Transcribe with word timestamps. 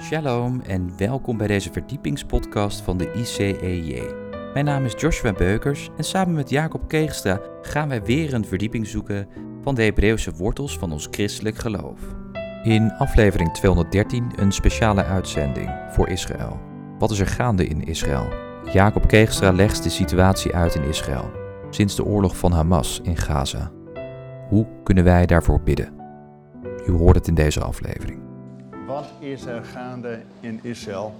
Shalom 0.00 0.60
en 0.60 0.92
welkom 0.96 1.36
bij 1.36 1.46
deze 1.46 1.72
verdiepingspodcast 1.72 2.80
van 2.80 2.96
de 2.96 3.12
ICEJ. 3.12 4.02
Mijn 4.52 4.64
naam 4.64 4.84
is 4.84 4.94
Joshua 4.96 5.32
Beukers 5.32 5.88
en 5.96 6.04
samen 6.04 6.34
met 6.34 6.50
Jacob 6.50 6.88
Keegstra 6.88 7.40
gaan 7.62 7.88
wij 7.88 8.02
weer 8.02 8.34
een 8.34 8.44
verdieping 8.44 8.86
zoeken 8.86 9.28
van 9.62 9.74
de 9.74 9.82
Hebreeuwse 9.82 10.32
wortels 10.32 10.78
van 10.78 10.92
ons 10.92 11.08
christelijk 11.10 11.56
geloof. 11.56 12.00
In 12.62 12.92
aflevering 12.92 13.54
213 13.54 14.32
een 14.36 14.52
speciale 14.52 15.04
uitzending 15.04 15.70
voor 15.88 16.08
Israël. 16.08 16.60
Wat 16.98 17.10
is 17.10 17.18
er 17.18 17.26
gaande 17.26 17.66
in 17.66 17.84
Israël? 17.84 18.28
Jacob 18.72 19.08
Keegstra 19.08 19.52
legt 19.52 19.82
de 19.82 19.90
situatie 19.90 20.54
uit 20.54 20.74
in 20.74 20.82
Israël 20.82 21.30
sinds 21.70 21.96
de 21.96 22.04
oorlog 22.04 22.36
van 22.36 22.52
Hamas 22.52 23.00
in 23.02 23.16
Gaza. 23.16 23.70
Hoe 24.48 24.66
kunnen 24.82 25.04
wij 25.04 25.26
daarvoor 25.26 25.60
bidden? 25.60 25.92
U 26.86 26.92
hoort 26.92 27.16
het 27.16 27.28
in 27.28 27.34
deze 27.34 27.60
aflevering. 27.60 28.29
Wat 28.90 29.08
is 29.18 29.44
er 29.44 29.64
gaande 29.64 30.18
in 30.40 30.60
Israël? 30.62 31.14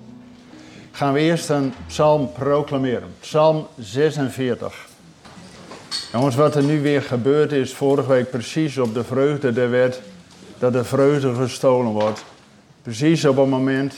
Gaan 0.91 1.13
we 1.13 1.21
eerst 1.21 1.49
een 1.49 1.73
psalm 1.87 2.33
proclameren. 2.33 3.15
Psalm 3.21 3.67
46. 3.79 4.89
Jongens, 6.13 6.35
wat 6.35 6.57
er 6.57 6.63
nu 6.63 6.81
weer 6.81 7.03
gebeurd 7.03 7.53
is, 7.53 7.75
vorige 7.75 8.09
week 8.09 8.31
precies 8.31 8.79
op 8.79 8.95
de 8.95 9.05
vreugde 9.05 9.53
der 9.53 9.71
wet, 9.71 10.03
dat 10.59 10.73
de 10.73 10.85
vreugde 10.85 11.35
gestolen 11.35 11.93
wordt. 11.93 12.25
Precies 12.83 13.25
op 13.25 13.37
het 13.37 13.49
moment 13.49 13.95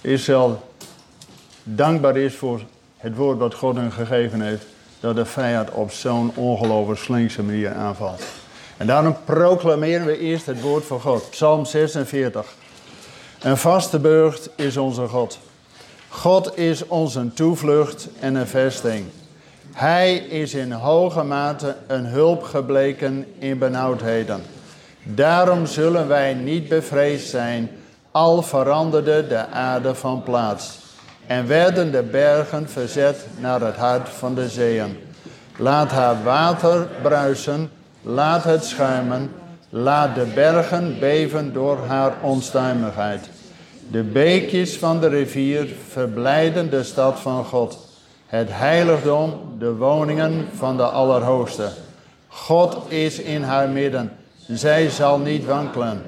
Israël 0.00 0.62
dankbaar 1.62 2.16
is 2.16 2.34
voor 2.34 2.60
het 2.96 3.16
woord 3.16 3.38
wat 3.38 3.54
God 3.54 3.76
hen 3.76 3.92
gegeven 3.92 4.40
heeft, 4.40 4.66
dat 5.00 5.16
de 5.16 5.24
vijand 5.24 5.70
op 5.70 5.90
zo'n 5.90 6.32
ongelooflijk 6.34 7.00
slinkse 7.00 7.42
manier 7.42 7.74
aanvalt. 7.74 8.41
En 8.82 8.88
daarom 8.88 9.16
proclameren 9.24 10.06
we 10.06 10.18
eerst 10.18 10.46
het 10.46 10.60
woord 10.60 10.84
van 10.84 11.00
God. 11.00 11.30
Psalm 11.30 11.64
46. 11.64 12.54
Een 13.40 13.56
vaste 13.56 13.98
burcht 13.98 14.48
is 14.56 14.76
onze 14.76 15.06
God. 15.06 15.38
God 16.08 16.58
is 16.58 16.86
onze 16.86 17.32
toevlucht 17.34 18.08
en 18.20 18.34
een 18.34 18.46
vesting. 18.46 19.04
Hij 19.72 20.16
is 20.16 20.54
in 20.54 20.72
hoge 20.72 21.22
mate 21.22 21.76
een 21.86 22.04
hulp 22.04 22.42
gebleken 22.42 23.26
in 23.38 23.58
benauwdheden. 23.58 24.42
Daarom 25.02 25.66
zullen 25.66 26.08
wij 26.08 26.34
niet 26.34 26.68
bevreesd 26.68 27.28
zijn, 27.28 27.70
al 28.10 28.42
veranderde 28.42 29.26
de 29.26 29.46
aarde 29.46 29.94
van 29.94 30.22
plaats. 30.22 30.78
En 31.26 31.46
werden 31.46 31.92
de 31.92 32.02
bergen 32.02 32.68
verzet 32.68 33.26
naar 33.38 33.60
het 33.60 33.76
hart 33.76 34.08
van 34.08 34.34
de 34.34 34.48
zeeën. 34.48 34.98
Laat 35.56 35.90
haar 35.90 36.22
water 36.22 36.88
bruisen 37.02 37.70
Laat 38.02 38.44
het 38.44 38.64
schuimen, 38.64 39.30
laat 39.68 40.14
de 40.14 40.26
bergen 40.34 40.98
beven 41.00 41.52
door 41.52 41.78
haar 41.86 42.12
onstuimigheid. 42.22 43.28
De 43.90 44.02
beekjes 44.02 44.76
van 44.76 45.00
de 45.00 45.08
rivier 45.08 45.74
verblijden 45.88 46.70
de 46.70 46.82
stad 46.82 47.20
van 47.20 47.44
God, 47.44 47.78
het 48.26 48.48
heiligdom, 48.50 49.40
de 49.58 49.74
woningen 49.74 50.48
van 50.54 50.76
de 50.76 50.82
Allerhoogste. 50.82 51.68
God 52.28 52.76
is 52.88 53.18
in 53.18 53.42
haar 53.42 53.68
midden, 53.68 54.12
zij 54.46 54.88
zal 54.88 55.18
niet 55.18 55.44
wankelen. 55.44 56.02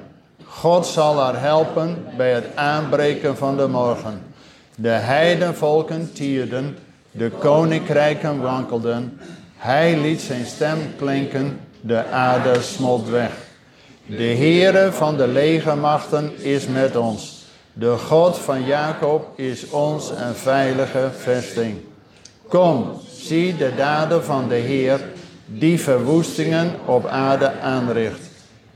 God 0.45 0.85
zal 0.85 1.19
haar 1.19 1.39
helpen 1.41 2.05
bij 2.17 2.33
het 2.33 2.45
aanbreken 2.55 3.37
van 3.37 3.57
de 3.57 3.67
morgen. 3.67 4.21
De 4.75 4.89
heidenvolken 4.89 6.13
tierden, 6.13 6.77
de 7.11 7.29
koninkrijken 7.29 8.41
wankelden. 8.41 9.19
Hij 9.57 9.97
liet 9.97 10.21
zijn 10.21 10.45
stem 10.45 10.77
klinken 10.97 11.59
de 11.85 12.05
aarde 12.05 12.61
smolt 12.61 13.09
weg. 13.09 13.31
De 14.05 14.23
Heere 14.23 14.91
van 14.91 15.17
de 15.17 15.27
legermachten 15.27 16.43
is 16.43 16.67
met 16.67 16.95
ons. 16.95 17.45
De 17.73 17.97
God 17.97 18.37
van 18.37 18.65
Jacob 18.65 19.27
is 19.35 19.69
ons 19.69 20.09
een 20.09 20.35
veilige 20.35 21.09
vesting. 21.17 21.77
Kom, 22.47 22.91
zie 23.11 23.57
de 23.57 23.71
daden 23.77 24.23
van 24.23 24.47
de 24.47 24.55
Heer, 24.55 24.99
die 25.45 25.79
verwoestingen 25.79 26.71
op 26.85 27.05
aarde 27.05 27.59
aanricht, 27.59 28.21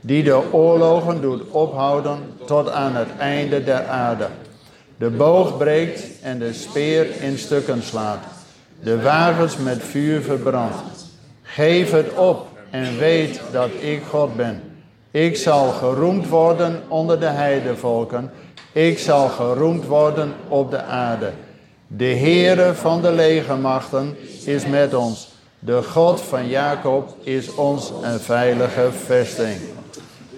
die 0.00 0.22
de 0.22 0.52
oorlogen 0.52 1.20
doet 1.20 1.42
ophouden 1.50 2.18
tot 2.46 2.70
aan 2.70 2.96
het 2.96 3.08
einde 3.18 3.64
der 3.64 3.86
aarde. 3.86 4.26
De 4.96 5.10
boog 5.10 5.56
breekt 5.56 6.02
en 6.22 6.38
de 6.38 6.52
speer 6.52 7.06
in 7.20 7.38
stukken 7.38 7.82
slaat, 7.82 8.24
de 8.82 9.02
wagens 9.02 9.56
met 9.56 9.82
vuur 9.82 10.22
verbrandt. 10.22 11.08
Geef 11.42 11.90
het 11.90 12.14
op, 12.14 12.49
en 12.70 12.98
weet 12.98 13.40
dat 13.52 13.70
ik 13.80 14.02
God 14.08 14.36
ben. 14.36 14.62
Ik 15.10 15.36
zal 15.36 15.70
geroemd 15.70 16.28
worden 16.28 16.82
onder 16.88 17.20
de 17.20 17.26
heidevolken. 17.26 18.30
Ik 18.72 18.98
zal 18.98 19.28
geroemd 19.28 19.86
worden 19.86 20.32
op 20.48 20.70
de 20.70 20.82
aarde. 20.82 21.30
De 21.86 22.04
Heere 22.04 22.74
van 22.74 23.02
de 23.02 23.12
legermachten 23.12 24.16
is 24.44 24.66
met 24.66 24.94
ons. 24.94 25.28
De 25.58 25.82
God 25.82 26.20
van 26.20 26.48
Jacob 26.48 27.16
is 27.22 27.54
ons 27.54 27.92
een 28.02 28.20
veilige 28.20 28.88
vesting. 29.04 29.60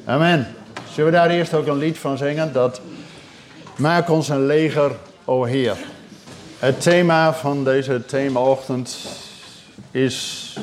Amen. 0.05 0.47
Zullen 0.93 1.11
we 1.11 1.17
daar 1.17 1.31
eerst 1.31 1.55
ook 1.55 1.67
een 1.67 1.79
lied 1.79 1.99
van 1.99 2.17
zingen? 2.17 2.53
Dat 2.53 2.81
maak 3.77 4.11
ons 4.11 4.29
een 4.29 4.47
leger, 4.47 4.93
o 5.25 5.45
Heer. 5.45 5.77
Het 6.59 6.81
thema 6.81 7.35
van 7.35 7.65
deze 7.65 8.05
themaochtend 8.05 8.97
is 9.91 10.57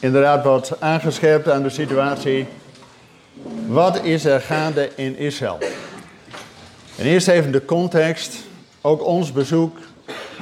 inderdaad 0.00 0.44
wat 0.44 0.80
aangescherpt 0.80 1.50
aan 1.50 1.62
de 1.62 1.70
situatie. 1.70 2.46
Wat 3.66 4.04
is 4.04 4.24
er 4.24 4.40
gaande 4.40 4.90
in 4.94 5.16
Israël? 5.16 5.58
En 6.96 7.04
eerst 7.04 7.28
even 7.28 7.52
de 7.52 7.64
context. 7.64 8.36
Ook 8.80 9.04
ons 9.04 9.32
bezoek 9.32 9.78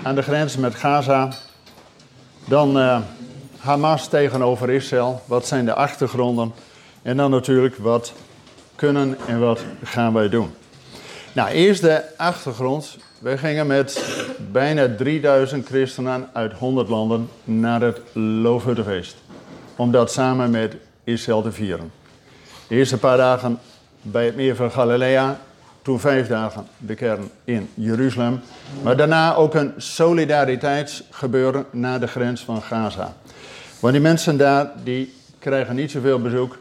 aan 0.03 0.15
de 0.15 0.23
grens 0.23 0.57
met 0.57 0.75
Gaza. 0.75 1.33
Dan 2.45 2.79
uh, 2.79 2.99
Hamas 3.59 4.09
tegenover 4.09 4.71
Israël. 4.71 5.23
Wat 5.27 5.47
zijn 5.47 5.65
de 5.65 5.75
achtergronden? 5.75 6.53
En 7.03 7.17
dan 7.17 7.31
natuurlijk 7.31 7.77
wat 7.77 8.13
kunnen 8.75 9.17
en 9.27 9.41
wat 9.41 9.61
gaan 9.83 10.13
wij 10.13 10.29
doen. 10.29 10.51
Nou, 11.33 11.49
eerst 11.49 11.81
de 11.81 12.03
achtergrond. 12.17 12.97
We 13.19 13.39
gingen 13.39 13.67
met 13.67 14.05
bijna 14.53 14.95
3000 14.97 15.67
christenen 15.67 16.29
uit 16.33 16.53
100 16.53 16.89
landen 16.89 17.29
naar 17.45 17.81
het 17.81 18.01
Loofhuttenfeest 18.13 19.17
om 19.77 19.91
dat 19.91 20.13
samen 20.13 20.51
met 20.51 20.77
Israël 21.05 21.43
te 21.43 21.53
vieren. 21.53 21.91
De 22.69 22.75
eerste 22.75 22.99
paar 22.99 23.17
dagen 23.17 23.59
bij 24.03 24.25
het 24.25 24.37
meer 24.37 24.57
van 24.57 24.71
Galilea, 24.71 25.39
toen 25.83 26.01
vijf 26.01 26.29
dagen 26.29 26.67
de 26.79 26.95
kern 26.95 27.31
in 27.45 27.69
Jeruzalem. 27.75 28.41
Maar 28.83 28.97
daarna 28.97 29.35
ook 29.35 29.55
een 29.55 29.73
solidariteitsgebeuren 29.77 31.65
naar 31.71 32.01
de 32.01 32.07
grens 32.07 32.41
van 32.41 32.63
Gaza. 32.63 33.15
Want 33.81 33.93
die 33.93 34.03
mensen 34.03 34.37
daar, 34.37 34.71
die 34.83 35.15
krijgen 35.39 35.75
niet 35.75 35.91
zoveel 35.91 36.21
bezoek. 36.21 36.59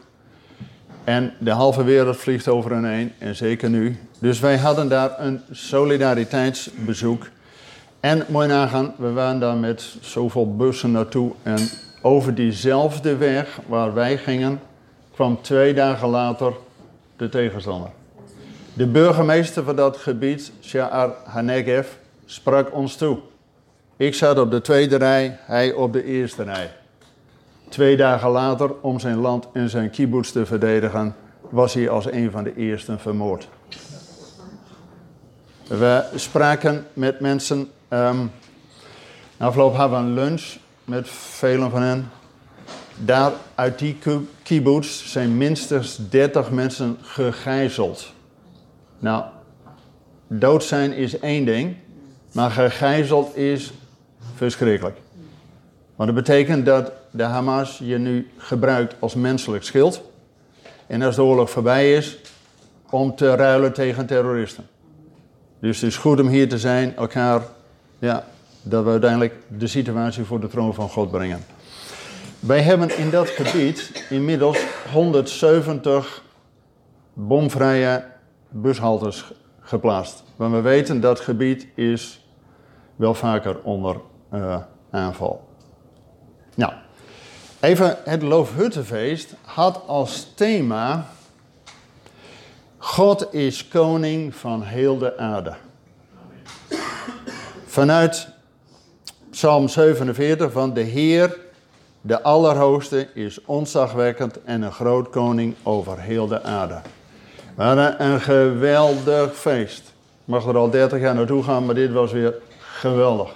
En 1.04 1.32
de 1.38 1.50
halve 1.50 1.84
wereld 1.84 2.16
vliegt 2.16 2.48
over 2.48 2.70
hen 2.70 2.84
heen, 2.84 3.12
en 3.18 3.36
zeker 3.36 3.70
nu. 3.70 3.98
Dus 4.18 4.40
wij 4.40 4.58
hadden 4.58 4.88
daar 4.88 5.14
een 5.18 5.40
solidariteitsbezoek. 5.50 7.26
En 8.00 8.24
mooi 8.28 8.48
nagaan, 8.48 8.94
we 8.96 9.12
waren 9.12 9.40
daar 9.40 9.56
met 9.56 9.96
zoveel 10.00 10.56
bussen 10.56 10.90
naartoe 10.90 11.32
en 11.42 11.58
over 12.06 12.34
diezelfde 12.34 13.16
weg 13.16 13.60
waar 13.66 13.94
wij 13.94 14.18
gingen, 14.18 14.60
kwam 15.14 15.42
twee 15.42 15.74
dagen 15.74 16.08
later 16.08 16.52
de 17.16 17.28
tegenstander. 17.28 17.90
De 18.72 18.86
burgemeester 18.86 19.64
van 19.64 19.76
dat 19.76 19.96
gebied, 19.96 20.52
Sha'ar 20.62 21.14
Hanegev, 21.24 21.88
sprak 22.24 22.74
ons 22.74 22.96
toe. 22.96 23.18
Ik 23.96 24.14
zat 24.14 24.38
op 24.38 24.50
de 24.50 24.60
tweede 24.60 24.96
rij, 24.96 25.38
hij 25.40 25.72
op 25.72 25.92
de 25.92 26.04
eerste 26.04 26.42
rij. 26.42 26.70
Twee 27.68 27.96
dagen 27.96 28.30
later, 28.30 28.70
om 28.80 28.98
zijn 28.98 29.16
land 29.16 29.48
en 29.52 29.68
zijn 29.70 29.90
kibbutz 29.90 30.30
te 30.30 30.46
verdedigen, 30.46 31.16
was 31.50 31.74
hij 31.74 31.88
als 31.88 32.10
een 32.10 32.30
van 32.30 32.44
de 32.44 32.56
eersten 32.56 33.00
vermoord. 33.00 33.48
We 35.68 36.04
spraken 36.14 36.86
met 36.92 37.20
mensen. 37.20 37.70
Um, 37.88 38.30
afloop 39.36 39.74
hadden 39.74 39.98
we 39.98 40.06
een 40.06 40.14
lunch 40.14 40.62
met 40.84 41.08
velen 41.08 41.70
van 41.70 41.82
hen. 41.82 42.10
Daar 42.96 43.32
uit 43.54 43.78
die 43.78 43.98
kibbutz 44.42 45.06
zijn 45.06 45.36
minstens 45.36 45.98
30 46.10 46.50
mensen 46.50 46.96
gegijzeld. 47.00 48.12
Nou, 48.98 49.24
dood 50.26 50.64
zijn 50.64 50.92
is 50.92 51.18
één 51.18 51.44
ding, 51.44 51.76
maar 52.32 52.50
gegijzeld 52.50 53.36
is 53.36 53.72
verschrikkelijk. 54.34 54.98
Want 55.96 56.14
dat 56.14 56.24
betekent 56.24 56.66
dat 56.66 56.92
de 57.10 57.22
Hamas 57.22 57.78
je 57.82 57.98
nu 57.98 58.30
gebruikt 58.36 58.94
als 58.98 59.14
menselijk 59.14 59.64
schild. 59.64 60.02
En 60.86 61.02
als 61.02 61.16
de 61.16 61.22
oorlog 61.22 61.50
voorbij 61.50 61.94
is, 61.94 62.18
om 62.90 63.16
te 63.16 63.34
ruilen 63.34 63.72
tegen 63.72 64.06
terroristen. 64.06 64.66
Dus 65.60 65.80
het 65.80 65.90
is 65.90 65.96
goed 65.96 66.20
om 66.20 66.28
hier 66.28 66.48
te 66.48 66.58
zijn, 66.58 66.96
elkaar 66.96 67.42
ja, 67.98 68.24
dat 68.64 68.84
we 68.84 68.90
uiteindelijk 68.90 69.34
de 69.48 69.66
situatie 69.66 70.24
voor 70.24 70.40
de 70.40 70.48
troon 70.48 70.74
van 70.74 70.88
God 70.88 71.10
brengen. 71.10 71.44
Wij 72.40 72.60
hebben 72.60 72.98
in 72.98 73.10
dat 73.10 73.28
gebied 73.28 74.04
inmiddels 74.10 74.58
170 74.92 76.22
bomvrije 77.12 78.04
bushaltes 78.48 79.32
geplaatst. 79.60 80.22
Want 80.36 80.52
we 80.52 80.60
weten 80.60 81.00
dat 81.00 81.20
gebied 81.20 81.66
is 81.74 82.26
wel 82.96 83.14
vaker 83.14 83.60
onder 83.62 83.96
uh, 84.34 84.56
aanval. 84.90 85.48
Nou, 86.54 86.72
even 87.60 87.96
het 88.04 88.22
Loofhuttenfeest 88.22 89.34
had 89.42 89.82
als 89.86 90.32
thema 90.34 91.06
God 92.78 93.34
is 93.34 93.68
koning 93.68 94.34
van 94.34 94.62
heel 94.62 94.98
de 94.98 95.18
aarde. 95.18 95.54
Vanuit 97.66 98.33
Psalm 99.34 99.68
47 99.68 100.52
van 100.52 100.74
de 100.74 100.80
Heer, 100.80 101.36
de 102.00 102.22
Allerhoogste, 102.22 103.08
is 103.14 103.44
ontzagwekkend 103.44 104.42
en 104.44 104.62
een 104.62 104.72
groot 104.72 105.10
koning 105.10 105.54
over 105.62 106.00
heel 106.00 106.26
de 106.26 106.42
aarde. 106.42 106.80
Hadden 107.54 108.04
een 108.04 108.20
geweldig 108.20 109.36
feest. 109.36 109.80
Ik 109.88 110.24
mag 110.24 110.46
er 110.46 110.56
al 110.56 110.70
30 110.70 111.00
jaar 111.00 111.14
naartoe 111.14 111.42
gaan, 111.42 111.64
maar 111.64 111.74
dit 111.74 111.92
was 111.92 112.12
weer 112.12 112.34
geweldig. 112.58 113.34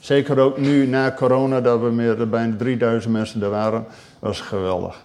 Zeker 0.00 0.38
ook 0.38 0.58
nu 0.58 0.86
na 0.86 1.12
corona, 1.12 1.60
dat 1.60 1.80
we 1.80 1.90
meer 1.90 2.28
bijna 2.28 2.56
3000 2.56 3.12
mensen 3.12 3.42
er 3.42 3.50
waren, 3.50 3.86
was 4.18 4.40
geweldig. 4.40 5.04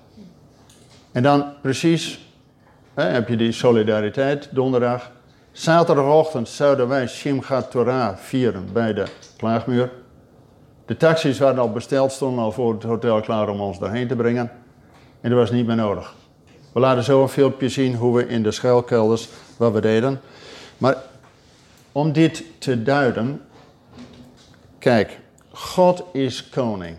En 1.12 1.24
dan 1.24 1.46
precies 1.62 2.34
hè, 2.94 3.04
heb 3.04 3.28
je 3.28 3.38
die 3.38 3.52
solidariteit 3.52 4.48
donderdag. 4.52 5.12
Zaterdagochtend 5.52 6.50
zouden 6.50 6.88
wij 6.88 7.08
Shimchat 7.08 7.72
Torah 7.72 8.18
vieren 8.18 8.68
bij 8.74 8.94
de 8.94 9.06
klaagmuur. 9.38 9.92
De 10.90 10.98
taxis 10.98 11.40
waren 11.40 11.60
al 11.60 11.72
besteld, 11.72 12.12
stonden 12.12 12.44
al 12.44 12.52
voor 12.52 12.74
het 12.74 12.84
hotel 12.84 13.22
klaar 13.22 13.50
om 13.50 13.62
ons 13.62 13.80
daarheen 13.80 14.08
te 14.08 14.16
brengen. 14.16 14.52
En 15.22 15.30
dat 15.30 15.40
was 15.40 15.52
niet 15.52 15.66
meer 15.66 15.76
nodig. 15.76 16.16
We 16.74 16.80
laten 16.80 17.04
zo 17.04 17.22
een 17.22 17.30
filmpje 17.30 17.70
zien 17.70 17.96
hoe 17.96 18.18
we 18.18 18.28
in 18.28 18.44
de 18.44 18.52
schuilkelders 18.52 19.30
wat 19.58 19.74
we 19.74 19.82
deden. 19.82 20.22
Maar 20.78 20.96
om 21.92 22.12
dit 22.12 22.44
te 22.58 22.84
duiden, 22.84 23.42
kijk, 24.80 25.20
God 25.52 26.04
is 26.14 26.50
koning. 26.50 26.98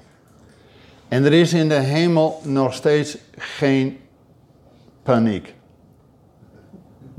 En 1.09 1.25
er 1.25 1.33
is 1.33 1.53
in 1.53 1.69
de 1.69 1.75
hemel 1.75 2.41
nog 2.45 2.75
steeds 2.75 3.19
geen 3.37 3.99
paniek. 5.03 5.55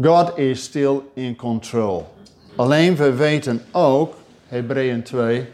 God 0.01 0.37
is 0.37 0.63
still 0.63 0.99
in 1.13 1.35
control. 1.35 2.07
Alleen 2.55 2.95
we 2.95 3.13
weten 3.13 3.61
ook, 3.71 4.15
Hebreeën 4.47 5.03
2, 5.03 5.47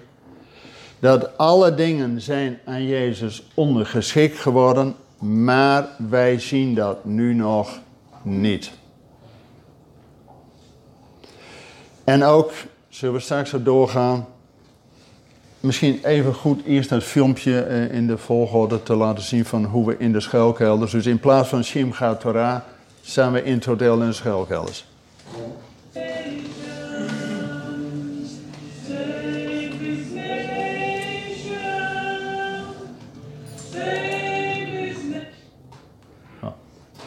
dat 0.99 1.37
alle 1.37 1.75
dingen 1.75 2.21
zijn 2.21 2.59
aan 2.65 2.85
Jezus 2.85 3.43
ondergeschikt 3.53 4.39
geworden, 4.39 4.95
maar 5.19 5.87
wij 6.09 6.39
zien 6.39 6.75
dat 6.75 7.05
nu 7.05 7.33
nog 7.33 7.79
niet. 8.21 8.71
En 12.03 12.23
ook, 12.23 12.51
zullen 12.89 13.15
we 13.15 13.21
straks 13.21 13.49
zo 13.49 13.63
doorgaan, 13.63 14.27
misschien 15.59 15.99
even 16.03 16.33
goed 16.33 16.63
eerst 16.65 16.89
het 16.89 17.03
filmpje 17.03 17.61
eh, 17.61 17.93
in 17.93 18.07
de 18.07 18.17
volgorde 18.17 18.83
te 18.83 18.95
laten 18.95 19.23
zien 19.23 19.45
van 19.45 19.65
hoe 19.65 19.85
we 19.85 19.95
in 19.97 20.11
de 20.11 20.19
schuilkelders, 20.19 20.91
dus 20.91 21.05
in 21.05 21.19
plaats 21.19 21.49
van 21.49 21.63
Shimcha 21.63 22.15
Torah, 22.15 22.59
staan 23.01 23.31
we 23.31 23.43
in 23.43 23.61
in 23.67 24.07
de 24.07 24.13
schuilkelders. 24.13 24.85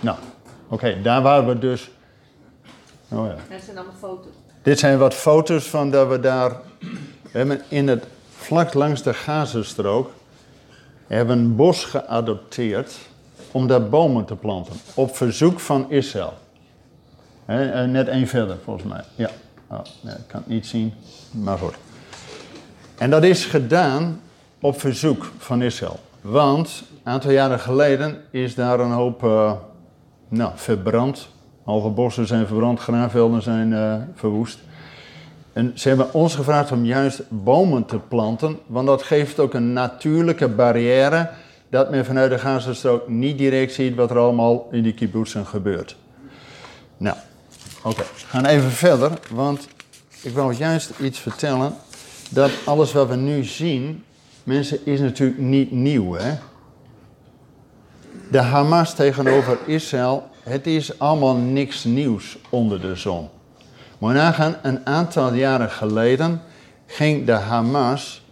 Nou, 0.00 0.18
oké, 0.68 1.02
daar 1.02 1.22
waren 1.22 1.48
we 1.48 1.58
dus. 1.58 1.90
Oh 3.08 3.26
ja. 3.26 3.34
Dat 3.54 3.62
zijn 3.64 3.76
allemaal 3.76 3.94
foto's. 4.00 4.32
Dit 4.62 4.78
zijn 4.78 4.98
wat 4.98 5.14
foto's 5.14 5.68
van 5.68 5.90
dat 5.90 6.08
we 6.08 6.20
daar. 6.20 6.50
We 7.22 7.38
hebben 7.38 7.60
in 7.68 7.88
het 7.88 8.06
vlak 8.36 8.74
langs 8.74 9.02
de 9.02 9.14
Gazastrook. 9.14 10.10
hebben 11.06 11.38
een 11.38 11.56
bos 11.56 11.84
geadopteerd. 11.84 12.94
om 13.50 13.66
daar 13.66 13.88
bomen 13.88 14.24
te 14.24 14.36
planten. 14.36 14.74
Op 14.94 15.16
verzoek 15.16 15.60
van 15.60 15.90
Israël. 15.90 16.34
He, 17.44 17.86
net 17.86 18.08
één 18.08 18.26
verder, 18.26 18.56
volgens 18.64 18.86
mij. 18.86 19.04
Ja, 19.14 19.30
oh, 19.66 19.80
nee, 20.00 20.14
ik 20.14 20.26
kan 20.26 20.40
het 20.40 20.48
niet 20.48 20.66
zien, 20.66 20.94
maar 21.30 21.58
goed. 21.58 21.74
En 22.98 23.10
dat 23.10 23.22
is 23.24 23.44
gedaan 23.44 24.20
op 24.60 24.80
verzoek 24.80 25.32
van 25.38 25.62
Israël. 25.62 26.00
Want 26.20 26.82
een 27.04 27.12
aantal 27.12 27.30
jaren 27.30 27.60
geleden 27.60 28.22
is 28.30 28.54
daar 28.54 28.80
een 28.80 28.92
hoop. 28.92 29.22
Uh, 29.22 29.52
nou, 30.30 30.52
verbrand. 30.54 31.28
Halve 31.64 31.88
bossen 31.88 32.26
zijn 32.26 32.46
verbrand, 32.46 32.80
graanvelden 32.80 33.42
zijn 33.42 33.72
uh, 33.72 33.94
verwoest. 34.14 34.58
En 35.52 35.72
ze 35.74 35.88
hebben 35.88 36.14
ons 36.14 36.34
gevraagd 36.34 36.72
om 36.72 36.84
juist 36.84 37.22
bomen 37.28 37.84
te 37.84 37.98
planten, 37.98 38.58
want 38.66 38.86
dat 38.86 39.02
geeft 39.02 39.38
ook 39.38 39.54
een 39.54 39.72
natuurlijke 39.72 40.48
barrière 40.48 41.30
dat 41.68 41.90
men 41.90 42.04
vanuit 42.04 42.30
de 42.30 42.38
Gazastrook 42.38 43.08
niet 43.08 43.38
direct 43.38 43.72
ziet 43.72 43.94
wat 43.94 44.10
er 44.10 44.18
allemaal 44.18 44.68
in 44.70 44.82
die 44.82 44.94
kibbutzen 44.94 45.46
gebeurt. 45.46 45.96
Nou, 46.96 47.16
oké, 47.82 48.02
we 48.02 48.26
gaan 48.26 48.46
even 48.46 48.70
verder, 48.70 49.10
want 49.30 49.68
ik 50.22 50.34
wil 50.34 50.50
juist 50.50 50.92
iets 51.00 51.18
vertellen 51.18 51.74
dat 52.30 52.50
alles 52.64 52.92
wat 52.92 53.08
we 53.08 53.16
nu 53.16 53.44
zien, 53.44 54.04
mensen, 54.42 54.86
is 54.86 55.00
natuurlijk 55.00 55.40
niet 55.40 55.70
nieuw, 55.70 56.12
hè? 56.12 56.34
De 58.30 58.38
Hamas 58.38 58.94
tegenover 58.94 59.58
Israël, 59.66 60.28
het 60.42 60.66
is 60.66 60.98
allemaal 60.98 61.34
niks 61.34 61.84
nieuws 61.84 62.38
onder 62.48 62.80
de 62.80 62.94
zon. 62.94 63.28
Maar 63.98 64.14
nagaan, 64.14 64.56
een 64.62 64.86
aantal 64.86 65.32
jaren 65.32 65.70
geleden 65.70 66.40
ging 66.86 67.26
de 67.26 67.32
Hamas 67.32 68.22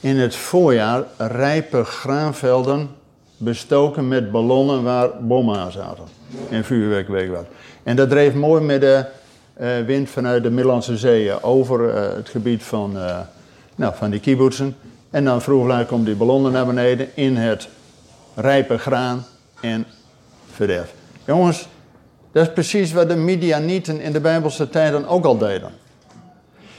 in 0.00 0.16
het 0.16 0.36
voorjaar 0.36 1.04
rijpe 1.16 1.84
graanvelden 1.84 2.88
bestoken 3.36 4.08
met 4.08 4.30
ballonnen 4.30 4.82
waar 4.82 5.08
bommen 5.20 5.58
aan 5.58 5.72
zaten. 5.72 6.04
En 6.50 6.64
vuurwerk 6.64 7.28
was. 7.28 7.44
En 7.82 7.96
dat 7.96 8.10
dreef 8.10 8.34
mooi 8.34 8.62
met 8.62 8.80
de 8.80 9.04
uh, 9.60 9.80
wind 9.86 10.10
vanuit 10.10 10.42
de 10.42 10.50
Middellandse 10.50 10.96
Zee 10.96 11.42
over 11.42 11.94
uh, 11.94 12.16
het 12.16 12.28
gebied 12.28 12.62
van, 12.62 12.98
nou, 13.74 13.94
van 13.96 14.10
die 14.10 14.20
kibbutzen. 14.20 14.76
En 15.10 15.24
dan 15.24 15.42
vroeg 15.42 15.86
komt 15.86 16.06
die 16.06 16.14
ballonnen 16.14 16.52
naar 16.52 16.66
beneden 16.66 17.08
in 17.14 17.36
het 17.36 17.68
rijpe 18.34 18.78
graan 18.78 19.26
en 19.60 19.86
verderf. 20.52 20.92
Jongens, 21.24 21.68
dat 22.32 22.46
is 22.46 22.52
precies 22.52 22.92
wat 22.92 23.08
de 23.08 23.16
Midianieten 23.16 24.00
in 24.00 24.12
de 24.12 24.20
Bijbelse 24.20 24.68
tijden 24.68 25.06
ook 25.06 25.24
al 25.24 25.38
deden. 25.38 25.72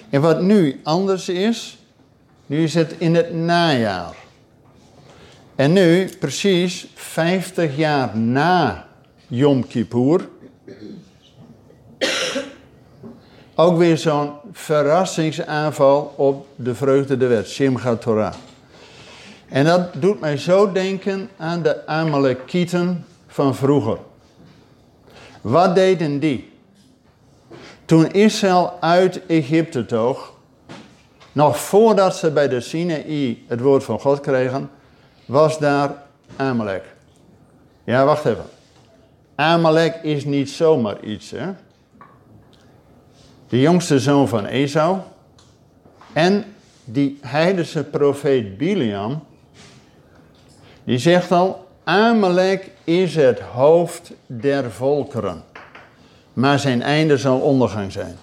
En 0.10 0.22
wat 0.22 0.42
nu 0.42 0.80
anders 0.84 1.30
is, 1.30 1.78
nu 2.46 2.64
is 2.64 2.74
het 2.74 2.96
in 2.98 3.16
het 3.16 3.34
najaar. 3.34 4.16
En 5.56 5.74
nu, 5.74 6.10
precies 6.20 6.88
50 6.96 7.78
jaar 7.78 8.18
na 8.18 8.88
Yom 9.28 9.68
Kippur, 9.68 10.30
ook 13.56 13.78
weer 13.78 13.98
zo'n 13.98 14.32
verrassingsaanval 14.52 16.14
op 16.18 16.48
de 16.56 16.76
vreugde 16.76 17.18
de 17.18 17.28
wet, 17.28 17.48
Simchat 17.48 18.02
Torah. 18.02 18.34
En 19.52 19.66
dat 19.66 19.94
doet 19.94 20.20
mij 20.20 20.38
zo 20.38 20.72
denken 20.72 21.30
aan 21.38 21.62
de 21.62 21.88
Amalekieten 21.88 23.06
van 23.28 23.56
vroeger. 23.56 23.98
Wat 25.42 25.76
deden 25.76 26.20
die? 26.20 26.52
Toen 27.86 28.12
Israël 28.12 28.78
uit 28.80 29.26
Egypte 29.26 29.86
toog, 29.86 30.34
nog 31.32 31.58
voordat 31.58 32.16
ze 32.16 32.32
bij 32.32 32.48
de 32.48 32.62
Sinaï 32.62 33.44
het 33.48 33.60
woord 33.60 33.84
van 33.84 34.00
God 34.00 34.20
kregen, 34.20 34.70
was 35.26 35.60
daar 35.60 36.04
Amalek. 36.36 36.84
Ja, 37.84 38.06
wacht 38.06 38.26
even. 38.26 38.46
Amalek 39.36 39.96
is 40.04 40.26
niet 40.26 40.50
zomaar 40.50 41.04
iets, 41.04 41.32
hè? 41.32 41.52
De 43.48 43.60
jongste 43.60 44.00
zoon 44.00 44.28
van 44.28 44.46
Esau. 44.46 44.98
En 46.14 46.46
die 46.84 47.20
heidense 47.22 47.84
profeet 47.84 48.58
Biliam 48.58 49.30
die 50.84 50.98
zegt 50.98 51.32
al, 51.32 51.68
Amalek 51.84 52.70
is 52.84 53.16
het 53.16 53.40
hoofd 53.40 54.12
der 54.26 54.72
volkeren. 54.72 55.44
Maar 56.34 56.60
zijn 56.60 56.82
einde 56.82 57.18
zal 57.18 57.40
ondergang 57.40 57.92
zijn. 57.92 58.18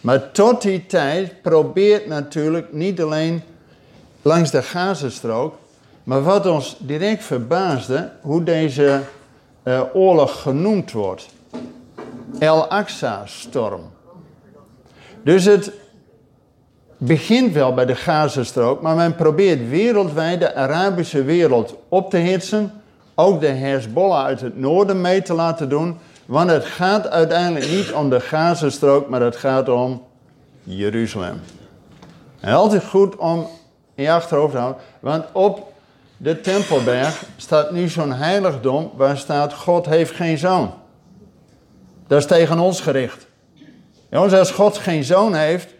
Maar 0.00 0.30
tot 0.30 0.62
die 0.62 0.86
tijd 0.86 1.42
probeert 1.42 2.06
natuurlijk 2.06 2.72
niet 2.72 3.02
alleen 3.02 3.42
langs 4.22 4.50
de 4.50 4.62
Gazastrook, 4.62 5.54
maar 6.02 6.22
wat 6.22 6.46
ons 6.46 6.76
direct 6.78 7.24
verbaasde, 7.24 8.10
hoe 8.20 8.42
deze 8.42 9.00
uh, 9.62 9.82
oorlog 9.92 10.42
genoemd 10.42 10.92
wordt. 10.92 11.26
El 12.38 12.68
Aqsa-storm. 12.68 13.82
Dus 15.22 15.44
het 15.44 15.72
begint 16.98 17.52
wel 17.52 17.74
bij 17.74 17.86
de 17.86 17.94
Gazastrook, 17.94 18.82
maar 18.82 18.96
men 18.96 19.14
probeert 19.14 19.68
wereldwijd 19.68 20.40
de 20.40 20.54
Arabische 20.54 21.24
wereld 21.24 21.76
op 21.88 22.10
te 22.10 22.16
hitsen. 22.16 22.72
Ook 23.14 23.40
de 23.40 23.46
Hezbollah 23.46 24.24
uit 24.24 24.40
het 24.40 24.58
noorden 24.58 25.00
mee 25.00 25.22
te 25.22 25.34
laten 25.34 25.68
doen. 25.68 25.98
Want 26.26 26.50
het 26.50 26.64
gaat 26.64 27.08
uiteindelijk 27.08 27.70
niet 27.70 27.92
om 27.92 28.10
de 28.10 28.20
Gazastrook, 28.20 29.08
maar 29.08 29.20
het 29.20 29.36
gaat 29.36 29.68
om 29.68 30.02
Jeruzalem. 30.62 31.40
En 32.40 32.54
altijd 32.54 32.84
goed 32.84 33.16
om 33.16 33.46
in 33.94 34.04
je 34.04 34.12
achterhoofd 34.12 34.52
te 34.52 34.58
houden, 34.58 34.82
want 35.00 35.24
op 35.32 35.72
de 36.16 36.40
Tempelberg 36.40 37.24
staat 37.36 37.70
nu 37.70 37.88
zo'n 37.88 38.12
heiligdom 38.12 38.90
waar 38.96 39.16
staat 39.16 39.54
God 39.54 39.86
heeft 39.86 40.14
geen 40.14 40.38
zoon. 40.38 40.74
Dat 42.06 42.18
is 42.18 42.26
tegen 42.26 42.58
ons 42.58 42.80
gericht. 42.80 43.26
Jongens, 44.10 44.32
als 44.32 44.50
God 44.50 44.78
geen 44.78 45.04
zoon 45.04 45.34
heeft, 45.34 45.73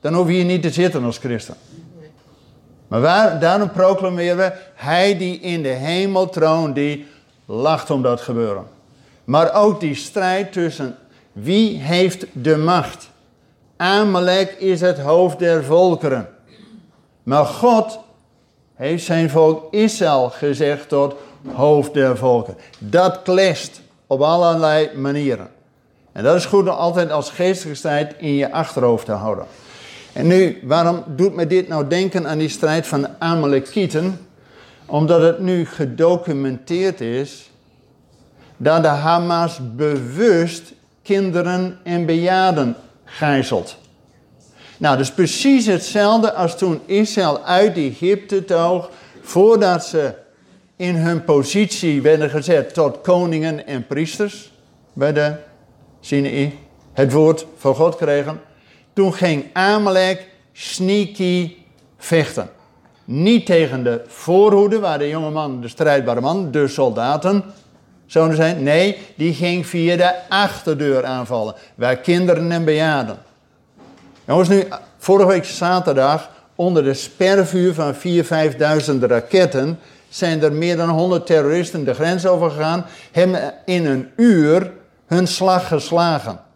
dan 0.00 0.14
hoef 0.14 0.26
je 0.26 0.32
hier 0.32 0.44
niet 0.44 0.62
te 0.62 0.70
zitten 0.70 1.04
als 1.04 1.18
christen. 1.18 1.54
Maar 2.88 3.40
daarom 3.40 3.70
proclameren 3.70 4.36
we, 4.36 4.52
hij 4.74 5.18
die 5.18 5.40
in 5.40 5.62
de 5.62 5.68
hemel 5.68 6.28
troont, 6.28 6.74
die 6.74 7.06
lacht 7.46 7.90
om 7.90 8.02
dat 8.02 8.20
gebeuren. 8.20 8.64
Maar 9.24 9.54
ook 9.54 9.80
die 9.80 9.94
strijd 9.94 10.52
tussen 10.52 10.96
wie 11.32 11.78
heeft 11.78 12.26
de 12.32 12.56
macht. 12.56 13.10
Amalek 13.76 14.50
is 14.50 14.80
het 14.80 14.98
hoofd 14.98 15.38
der 15.38 15.64
volkeren. 15.64 16.28
Maar 17.22 17.44
God 17.44 17.98
heeft 18.74 19.04
zijn 19.04 19.30
volk 19.30 19.72
Israël 19.74 20.30
gezegd 20.30 20.88
tot 20.88 21.14
hoofd 21.54 21.94
der 21.94 22.16
volken. 22.16 22.56
Dat 22.78 23.22
klest 23.22 23.80
op 24.06 24.20
allerlei 24.20 24.90
manieren. 24.96 25.48
En 26.12 26.24
dat 26.24 26.36
is 26.36 26.44
goed 26.44 26.62
om 26.62 26.68
altijd 26.68 27.10
als 27.10 27.30
geestelijke 27.30 27.78
strijd 27.78 28.14
in 28.18 28.34
je 28.34 28.52
achterhoofd 28.52 29.04
te 29.04 29.12
houden. 29.12 29.46
En 30.12 30.26
nu, 30.26 30.60
waarom 30.62 31.04
doet 31.06 31.34
me 31.34 31.46
dit 31.46 31.68
nou 31.68 31.88
denken 31.88 32.28
aan 32.28 32.38
die 32.38 32.48
strijd 32.48 32.86
van 32.86 33.00
de 33.00 33.08
Amalekieten? 33.18 34.26
Omdat 34.86 35.22
het 35.22 35.38
nu 35.38 35.66
gedocumenteerd 35.66 37.00
is 37.00 37.50
dat 38.56 38.82
de 38.82 38.88
Hamas 38.88 39.60
bewust 39.76 40.72
kinderen 41.02 41.78
en 41.82 42.06
bejaarden 42.06 42.76
gijzelt. 43.04 43.76
Nou, 44.76 44.96
dus 44.96 45.12
precies 45.12 45.66
hetzelfde 45.66 46.32
als 46.32 46.58
toen 46.58 46.80
Israël 46.86 47.44
uit 47.44 47.76
Egypte 47.76 48.44
toog, 48.44 48.90
voordat 49.22 49.84
ze 49.84 50.14
in 50.76 50.94
hun 50.94 51.24
positie 51.24 52.02
werden 52.02 52.30
gezet 52.30 52.74
tot 52.74 53.00
koningen 53.00 53.66
en 53.66 53.86
priesters 53.86 54.52
bij 54.92 55.12
de 55.12 55.34
Sinai, 56.00 56.58
het 56.92 57.12
woord 57.12 57.46
van 57.56 57.74
God 57.74 57.96
kregen. 57.96 58.40
Toen 59.00 59.14
ging 59.14 59.44
Amalek 59.52 60.26
sneaky 60.52 61.56
vechten. 61.98 62.50
Niet 63.04 63.46
tegen 63.46 63.84
de 63.84 64.04
voorhoede, 64.06 64.78
waar 64.78 64.98
de 64.98 65.08
jonge 65.08 65.30
man, 65.30 65.60
de 65.60 65.68
strijdbare 65.68 66.20
man, 66.20 66.50
de 66.50 66.68
soldaten 66.68 67.44
zouden 68.06 68.36
zijn. 68.36 68.62
Nee, 68.62 68.98
die 69.16 69.34
ging 69.34 69.66
via 69.66 69.96
de 69.96 70.28
achterdeur 70.28 71.04
aanvallen, 71.04 71.54
waar 71.74 71.96
kinderen 71.96 72.52
en 72.52 72.64
bejaarden. 72.64 73.16
Jongens, 74.24 74.48
nu, 74.48 74.64
vorige 74.98 75.28
week 75.28 75.44
zaterdag, 75.44 76.30
onder 76.54 76.84
de 76.84 76.94
spervuur 76.94 77.74
van 77.74 77.94
4.000, 77.94 78.00
5.000 78.00 78.98
raketten, 79.00 79.78
zijn 80.08 80.42
er 80.42 80.52
meer 80.52 80.76
dan 80.76 80.88
100 80.88 81.26
terroristen 81.26 81.84
de 81.84 81.94
grens 81.94 82.26
overgegaan, 82.26 82.86
hebben 83.12 83.54
in 83.64 83.86
een 83.86 84.08
uur 84.16 84.72
hun 85.06 85.26
slag 85.26 85.68
geslagen. 85.68 86.48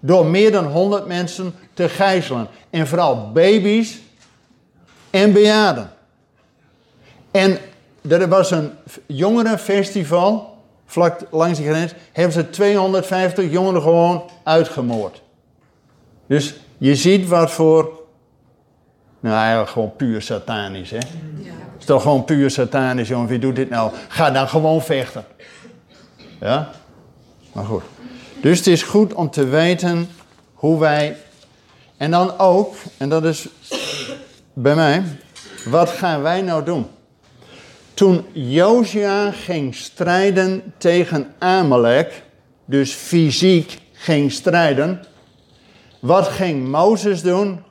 Door 0.00 0.26
meer 0.26 0.52
dan 0.52 0.64
100 0.64 1.06
mensen 1.06 1.54
te 1.74 1.88
gijzelen. 1.88 2.46
En 2.70 2.86
vooral 2.86 3.32
baby's 3.32 4.00
en 5.10 5.32
bejaarden. 5.32 5.90
En 7.30 7.58
er 8.08 8.28
was 8.28 8.50
een 8.50 8.70
jongerenfestival, 9.06 10.58
vlak 10.86 11.20
langs 11.30 11.58
de 11.58 11.64
grens, 11.64 11.92
hebben 12.12 12.32
ze 12.32 12.50
250 12.50 13.50
jongeren 13.50 13.82
gewoon 13.82 14.22
uitgemoord. 14.44 15.22
Dus 16.26 16.54
je 16.78 16.94
ziet 16.94 17.28
wat 17.28 17.50
voor, 17.50 17.90
nou 19.20 19.36
eigenlijk 19.36 19.70
gewoon 19.70 19.96
puur 19.96 20.22
satanisch 20.22 20.90
hè. 20.90 20.96
Ja. 20.96 21.02
Het 21.72 21.78
is 21.78 21.84
toch 21.84 22.02
gewoon 22.02 22.24
puur 22.24 22.50
satanisch, 22.50 23.08
jongen, 23.08 23.28
wie 23.28 23.38
doet 23.38 23.56
dit 23.56 23.70
nou? 23.70 23.92
Ga 24.08 24.30
dan 24.30 24.48
gewoon 24.48 24.82
vechten. 24.82 25.24
Ja? 26.40 26.70
Maar 27.52 27.64
goed. 27.64 27.82
Dus 28.40 28.58
het 28.58 28.66
is 28.66 28.82
goed 28.82 29.14
om 29.14 29.30
te 29.30 29.44
weten 29.44 30.08
hoe 30.54 30.78
wij. 30.78 31.16
En 31.96 32.10
dan 32.10 32.38
ook, 32.38 32.74
en 32.96 33.08
dat 33.08 33.24
is 33.24 33.48
bij 34.52 34.74
mij, 34.74 35.02
wat 35.64 35.88
gaan 35.88 36.22
wij 36.22 36.42
nou 36.42 36.64
doen? 36.64 36.86
Toen 37.94 38.24
Josia 38.32 39.30
ging 39.30 39.74
strijden 39.74 40.74
tegen 40.78 41.34
Amalek, 41.38 42.22
dus 42.64 42.92
fysiek 42.92 43.78
ging 43.92 44.32
strijden, 44.32 45.04
wat 45.98 46.28
ging 46.28 46.68
Mozes 46.68 47.22
doen? 47.22 47.62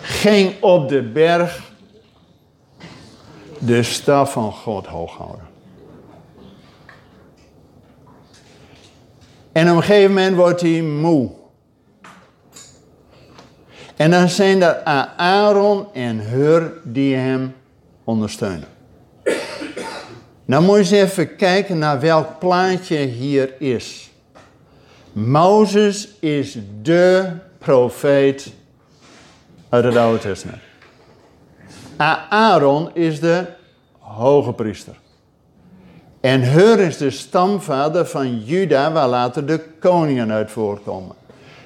Ging 0.00 0.62
op 0.62 0.88
de 0.88 1.02
berg 1.02 1.72
de 3.58 3.82
staf 3.82 4.32
van 4.32 4.52
God 4.52 4.86
hoog 4.86 5.16
houden. 5.16 5.53
En 9.54 9.70
op 9.70 9.76
een 9.76 9.82
gegeven 9.82 10.14
moment 10.14 10.36
wordt 10.36 10.60
hij 10.60 10.82
moe. 10.82 11.30
En 13.96 14.10
dan 14.10 14.28
zijn 14.28 14.62
er 14.62 14.82
Aaron 15.16 15.86
en 15.92 16.18
Hur 16.28 16.72
die 16.84 17.16
hem 17.16 17.54
ondersteunen. 18.04 18.68
Nou 20.44 20.62
moet 20.62 20.74
je 20.74 20.80
eens 20.80 20.90
even 20.90 21.36
kijken 21.36 21.78
naar 21.78 22.00
welk 22.00 22.38
plaatje 22.38 22.96
hier 22.96 23.60
is. 23.60 24.10
Mozes 25.12 26.08
is 26.20 26.58
de 26.82 27.30
profeet 27.58 28.52
uit 29.68 29.84
het 29.84 29.96
Oude 29.96 30.18
Testament. 30.18 30.62
Aaron 32.28 32.94
is 32.94 33.20
de 33.20 33.44
hoge 33.98 34.52
priester. 34.52 35.02
En 36.24 36.42
Hur 36.42 36.78
is 36.78 36.96
de 36.96 37.10
stamvader 37.10 38.06
van 38.06 38.38
Juda, 38.38 38.92
waar 38.92 39.08
later 39.08 39.46
de 39.46 39.60
koningen 39.78 40.32
uit 40.32 40.50
voorkomen. 40.50 41.16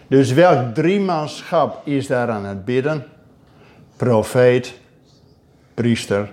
Dus 0.07 0.33
welk 0.33 0.75
driemanschap 0.75 1.87
is 1.87 2.07
daar 2.07 2.31
aan 2.31 2.45
het 2.45 2.65
bidden? 2.65 3.07
Profeet, 3.97 4.75
priester 5.75 6.33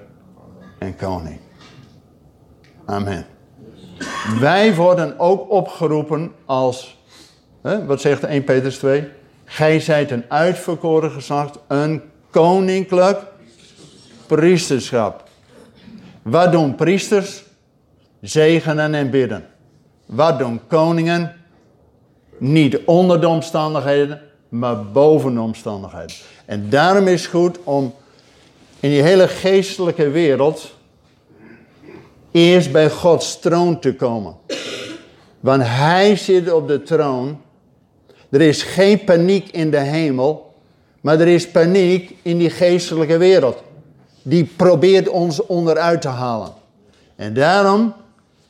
en 0.79 0.95
koning. 0.95 1.39
Amen. 2.85 3.25
Wij 4.39 4.75
worden 4.75 5.19
ook 5.19 5.51
opgeroepen 5.51 6.31
als, 6.45 6.97
hè, 7.61 7.85
wat 7.85 8.01
zegt 8.01 8.23
1 8.23 8.43
Petrus 8.43 8.77
2? 8.77 9.07
Gij 9.43 9.79
zijt 9.79 10.11
een 10.11 10.25
uitverkoren 10.27 11.11
geslacht, 11.11 11.59
een 11.67 12.01
koninklijk 12.29 13.21
priesterschap. 14.27 15.23
Wat 16.21 16.51
doen 16.51 16.75
priesters? 16.75 17.44
Zegenen 18.27 18.93
en 18.93 19.09
bidden. 19.09 19.45
Wat 20.05 20.39
doen 20.39 20.59
koningen? 20.67 21.35
Niet 22.37 22.79
onder 22.85 23.21
de 23.21 23.27
omstandigheden, 23.27 24.21
maar 24.49 24.85
boven 24.85 25.33
de 25.33 25.41
omstandigheden. 25.41 26.15
En 26.45 26.69
daarom 26.69 27.07
is 27.07 27.21
het 27.21 27.31
goed 27.31 27.57
om 27.63 27.93
in 28.79 28.89
die 28.89 29.01
hele 29.01 29.27
geestelijke 29.27 30.09
wereld 30.09 30.73
eerst 32.31 32.71
bij 32.71 32.89
Gods 32.89 33.39
troon 33.39 33.79
te 33.79 33.95
komen. 33.95 34.35
Want 35.39 35.61
Hij 35.65 36.15
zit 36.15 36.51
op 36.51 36.67
de 36.67 36.83
troon. 36.83 37.41
Er 38.29 38.41
is 38.41 38.63
geen 38.63 39.03
paniek 39.03 39.49
in 39.49 39.71
de 39.71 39.79
hemel, 39.79 40.53
maar 41.01 41.19
er 41.19 41.27
is 41.27 41.51
paniek 41.51 42.15
in 42.21 42.37
die 42.37 42.49
geestelijke 42.49 43.17
wereld. 43.17 43.63
Die 44.21 44.45
probeert 44.55 45.09
ons 45.09 45.45
onderuit 45.45 46.01
te 46.01 46.07
halen. 46.07 46.53
En 47.15 47.33
daarom 47.33 47.93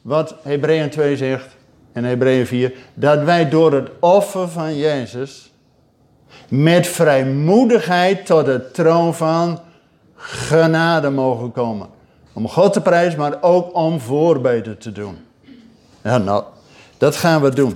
wat 0.05 0.35
Hebreeën 0.41 0.89
2 0.89 1.17
zegt 1.17 1.55
en 1.91 2.03
Hebreeën 2.03 2.47
4, 2.47 2.73
dat 2.93 3.23
wij 3.23 3.49
door 3.49 3.73
het 3.73 3.89
offer 3.99 4.49
van 4.49 4.77
Jezus 4.77 5.51
met 6.49 6.87
vrijmoedigheid 6.87 8.25
tot 8.25 8.45
de 8.45 8.71
troon 8.71 9.15
van 9.15 9.59
genade 10.15 11.09
mogen 11.09 11.51
komen. 11.51 11.87
Om 12.33 12.49
God 12.49 12.73
te 12.73 12.81
prijzen, 12.81 13.19
maar 13.19 13.37
ook 13.41 13.75
om 13.75 13.99
voorbeden 13.99 14.77
te 14.77 14.91
doen. 14.91 15.17
Ja, 16.01 16.17
nou, 16.17 16.43
dat 16.97 17.15
gaan 17.15 17.41
we 17.41 17.49
doen. 17.49 17.75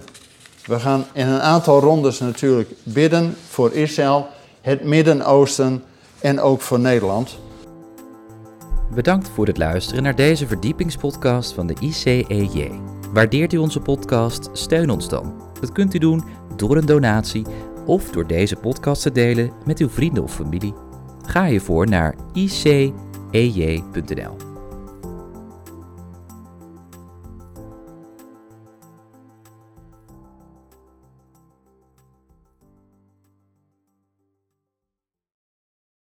We 0.66 0.80
gaan 0.80 1.06
in 1.14 1.28
een 1.28 1.42
aantal 1.42 1.80
rondes 1.80 2.20
natuurlijk 2.20 2.70
bidden 2.84 3.36
voor 3.48 3.74
Israël, 3.74 4.28
het 4.62 4.84
Midden-Oosten 4.84 5.84
en 6.20 6.40
ook 6.40 6.62
voor 6.62 6.80
Nederland. 6.80 7.38
Bedankt 8.94 9.30
voor 9.30 9.48
het 9.48 9.58
luisteren 9.58 10.04
naar 10.04 10.16
deze 10.16 10.48
verdiepingspodcast 10.48 11.54
van 11.54 11.68
de 11.68 11.76
ICEJ. 11.80 12.72
Waardeert 13.14 13.54
u 13.54 13.58
onze 13.58 13.80
podcast? 13.80 14.50
Steun 14.54 14.90
ons 14.90 15.10
dan. 15.10 15.42
Dat 15.60 15.72
kunt 15.72 15.94
u 15.94 15.98
doen 15.98 16.24
door 16.56 16.78
een 16.78 16.86
donatie 16.86 17.46
of 17.86 18.12
door 18.12 18.28
deze 18.28 18.56
podcast 18.56 19.02
te 19.02 19.12
delen 19.12 19.52
met 19.66 19.80
uw 19.80 19.90
vrienden 19.90 20.24
of 20.24 20.34
familie. 20.34 20.74
Ga 21.26 21.46
hiervoor 21.46 21.88
naar 21.88 22.16
icej.nl. 22.34 24.49